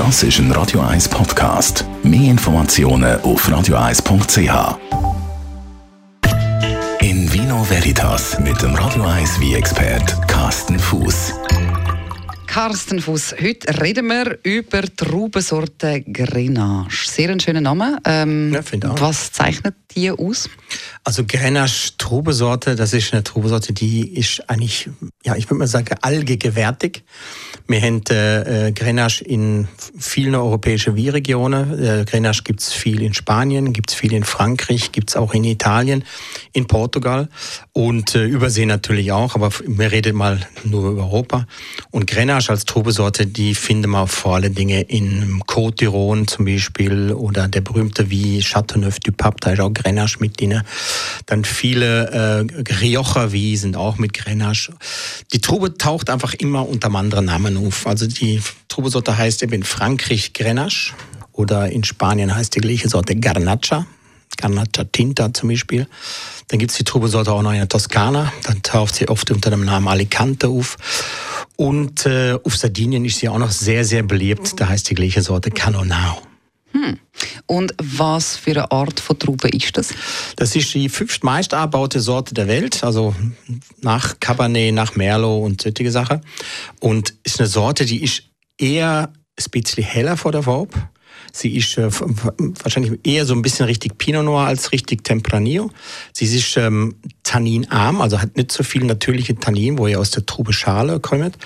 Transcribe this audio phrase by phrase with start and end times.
[0.00, 1.84] Das ist ein Radio 1 Podcast.
[2.02, 4.78] Mehr Informationen auf radio1.ch.
[7.02, 11.34] In Vino Veritas mit dem Radio 1 wie expert Carsten Fuß.
[12.46, 13.34] Carsten Fuß.
[13.42, 16.88] Heute reden wir über die Traubensorte Grenache.
[17.06, 17.98] Sehr ein schöner Name.
[18.06, 19.00] Ähm, Ja, finde auch.
[19.02, 20.48] was zeichnet die aus?
[21.02, 24.90] Also Grenache Trubesorte, das ist eine Trubesorte, die ist eigentlich,
[25.24, 27.04] ja, ich würde mal sagen, allgegenwärtig.
[27.66, 29.66] Wir haben äh, Grenache in
[29.98, 31.82] vielen europäischen Weinregionen.
[31.82, 36.04] Äh, Grenache gibt's viel in Spanien, gibt's viel in Frankreich, gibt's auch in Italien,
[36.52, 37.28] in Portugal
[37.72, 41.46] und äh, Übersee natürlich auch, aber wir reden mal nur über Europa.
[41.90, 47.12] Und Grenache als Trubesorte, die finden wir vor allen Dingen in Côte d'Iron zum Beispiel
[47.12, 50.62] oder der berühmte wie Châteauneuf du Pape, da ist auch Grenache mit drin.
[51.26, 54.74] Dann viele äh, Rioja wie sind auch mit Grenache.
[55.32, 57.86] Die Trube taucht einfach immer unter einem anderen Namen auf.
[57.86, 60.92] Also die Trubesorte heißt eben in Frankreich Grenache
[61.32, 63.86] oder in Spanien heißt die gleiche Sorte Garnacha.
[64.36, 65.86] Garnacha Tinta zum Beispiel.
[66.48, 68.32] Dann gibt's die Trubesorte auch noch in der Toskana.
[68.44, 70.76] Dann taucht sie oft unter dem Namen Alicante auf.
[71.56, 74.58] Und äh, auf Sardinien ist sie auch noch sehr, sehr beliebt.
[74.58, 76.22] Da heißt die gleiche Sorte Canonau.
[77.50, 79.92] Und was für eine Art von Traube ist das?
[80.36, 83.12] Das ist die fünftmeist angebaute Sorte der Welt, also
[83.80, 86.20] nach Cabernet, nach Merlot und solche Sachen.
[86.78, 88.22] Und ist eine Sorte, die ist
[88.56, 90.90] eher ein bisschen heller vor der Farbe.
[91.32, 91.90] Sie ist äh,
[92.62, 95.72] wahrscheinlich eher so ein bisschen richtig Pinot Noir als richtig Tempranillo.
[96.12, 100.24] Sie ist ähm, tanninarm, also hat nicht so viel natürliche Tannin, wo ihr aus der
[100.24, 101.36] Trube Schale kommt.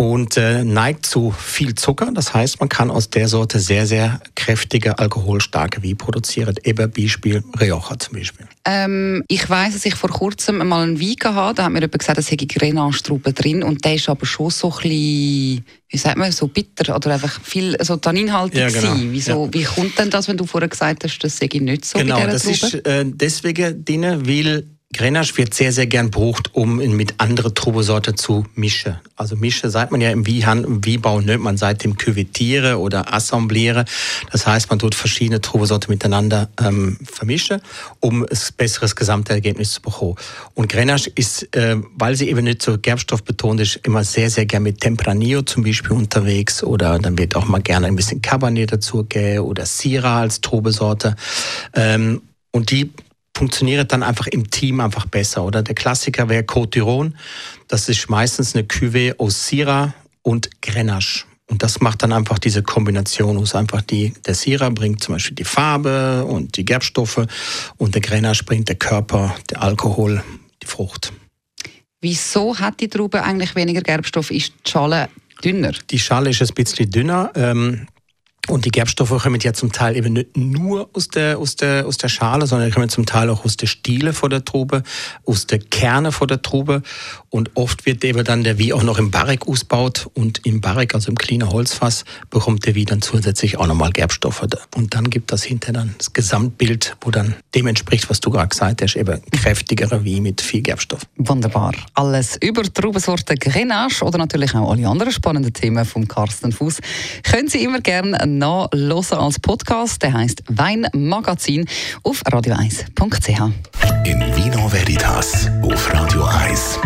[0.00, 2.10] Und äh, neigt zu viel Zucker.
[2.14, 6.54] Das heißt, man kann aus der Sorte sehr, sehr kräftige, alkoholstarke Wein produzieren.
[6.64, 8.46] Eben Beispiel Rioja zum Beispiel.
[8.64, 11.56] Ähm, ich weiss, dass ich vor kurzem mal einen Wein hatte.
[11.56, 13.62] Da hat mir jemand gesagt, es hätte Grenache-Traube drin.
[13.62, 17.38] Und der ist aber schon so ein bisschen, wie sagt man, so bitter oder einfach
[17.42, 18.94] viel so tanninhaltig Ja, genau.
[18.96, 22.20] Wieso, Wie kommt denn das, wenn du vorher gesagt hast, das sei nicht so genau,
[22.20, 22.54] bei das Traube?
[22.54, 28.16] ist äh, deswegen drin, weil Grenache wird sehr, sehr gern gebraucht, um mit anderen Trubesorten
[28.16, 28.96] zu mischen.
[29.14, 33.14] Also mischen sagt man ja im Wiehan, im Wiebau nicht, man sagt dem Küvettiere oder
[33.14, 33.84] Assembliere.
[34.32, 37.62] Das heißt, man tut verschiedene Trubesorten miteinander ähm, vermischen,
[38.00, 40.16] um ein besseres Gesamtergebnis zu bekommen.
[40.54, 44.64] Und Grenache ist, äh, weil sie eben nicht so gerbstoffbetont ist, immer sehr, sehr gern
[44.64, 49.06] mit Tempranillo zum Beispiel unterwegs oder dann wird auch mal gerne ein bisschen Cabernet dazu
[49.40, 51.14] oder Syrah als Trubesorte.
[51.74, 52.90] Ähm, und die
[53.40, 55.42] funktioniert dann einfach im Team einfach besser.
[55.42, 57.14] Oder der Klassiker wäre Côte d'Iron.
[57.68, 61.24] Das ist meistens eine Cuvée aus Syrah und Grenache.
[61.46, 63.54] Und das macht dann einfach diese Kombination aus.
[63.54, 67.26] Einfach die, der Syrah bringt zum Beispiel die Farbe und die Gerbstoffe
[67.78, 70.22] und der Grenache bringt der Körper, der Alkohol,
[70.62, 71.10] die Frucht.
[72.02, 74.30] Wieso hat die Traube eigentlich weniger Gerbstoff?
[74.30, 75.08] Ist die Schale
[75.42, 75.72] dünner?
[75.88, 77.32] Die Schale ist ein bisschen dünner.
[77.34, 77.86] Ähm,
[78.50, 81.98] und die Gerbstoffe kommen ja zum Teil eben nicht nur aus der, aus der, aus
[81.98, 84.82] der Schale, sondern kommen zum Teil auch aus der Stiele vor der Trube,
[85.24, 86.82] aus der Kerne vor der Trube.
[87.30, 90.10] Und oft wird eben dann der Wie auch noch im Barrik ausgebaut.
[90.14, 94.44] Und im Barrik, also im kleinen Holzfass, bekommt der Wie dann zusätzlich auch nochmal Gerbstoffe.
[94.74, 98.48] Und dann gibt das hinterher dann das Gesamtbild, wo dann dem entspricht, was du gerade
[98.48, 101.02] gesagt hast, eben kräftigere Wie mit viel Gerbstoff.
[101.16, 101.72] Wunderbar.
[101.94, 106.78] Alles über Traubensorte Grenache oder natürlich auch alle anderen spannenden Themen vom Carsten Fuß
[107.22, 110.02] können Sie immer gerne nachhören als Podcast.
[110.02, 111.66] Der heißt Weinmagazin
[112.02, 113.52] auf radio1.ch.
[114.04, 116.80] In Vino Veritas auf Radio 1.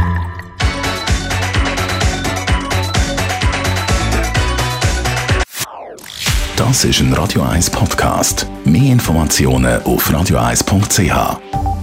[6.56, 8.46] Das ist ein Radio 1 Podcast.
[8.64, 11.73] Mehr Informationen auf radio1.ch.